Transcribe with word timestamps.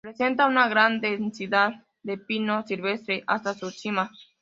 Presenta 0.03 0.47
una 0.47 0.67
gran 0.67 0.99
densidad 0.99 1.85
de 2.01 2.17
pino 2.17 2.65
silvestre 2.65 3.23
hasta 3.27 3.53
su 3.53 3.69
cima. 3.69 4.09